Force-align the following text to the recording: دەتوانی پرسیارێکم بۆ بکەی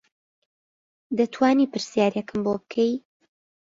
دەتوانی 1.17 1.69
پرسیارێکم 1.71 2.39
بۆ 2.45 2.53
بکەی 2.61 2.93